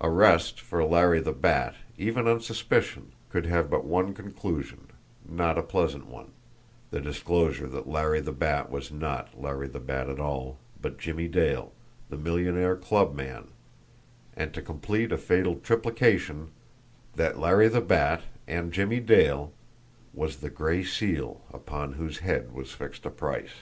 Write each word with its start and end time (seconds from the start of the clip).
Arrest 0.00 0.58
for 0.60 0.84
Larry 0.84 1.20
the 1.20 1.30
Bat, 1.32 1.76
even 1.96 2.26
on 2.26 2.40
suspicion, 2.40 3.12
could 3.30 3.46
have 3.46 3.70
but 3.70 3.84
one 3.84 4.12
conclusion 4.12 4.88
not 5.24 5.56
a 5.56 5.62
pleasant 5.62 6.06
one 6.08 6.32
the 6.90 7.00
disclosure 7.00 7.68
that 7.68 7.86
Larry 7.86 8.18
the 8.18 8.32
Bat 8.32 8.72
was 8.72 8.90
not 8.90 9.40
Larry 9.40 9.68
the 9.68 9.78
Bat 9.78 10.08
at 10.10 10.18
all, 10.18 10.58
but 10.82 10.98
Jimmie 10.98 11.28
Dale, 11.28 11.72
the 12.10 12.16
millionaire 12.16 12.74
club 12.74 13.14
man, 13.14 13.50
and, 14.36 14.52
to 14.52 14.60
complete 14.62 15.12
a 15.12 15.16
fatal 15.16 15.54
triplication, 15.60 16.48
that 17.14 17.38
Larry 17.38 17.68
the 17.68 17.80
Bat 17.80 18.22
and 18.48 18.72
Jimmie 18.72 18.98
Dale 18.98 19.52
was 20.12 20.38
the 20.38 20.50
Gray 20.50 20.82
Seal 20.82 21.40
upon 21.52 21.92
whose 21.92 22.18
head 22.18 22.52
was 22.52 22.72
fixed 22.72 23.06
a 23.06 23.10
price! 23.10 23.54